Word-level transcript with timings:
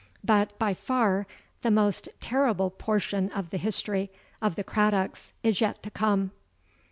But 0.23 0.57
by 0.57 0.73
far 0.73 1.27
the 1.61 1.69
most 1.69 2.09
terrible 2.19 2.71
portion 2.71 3.31
of 3.33 3.51
the 3.51 3.59
history 3.59 4.09
of 4.41 4.55
the 4.55 4.63
Craddocks 4.63 5.31
is 5.43 5.61
yet 5.61 5.83
to 5.83 5.91
come." 5.91 6.31